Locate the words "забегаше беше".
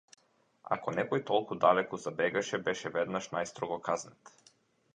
2.07-2.93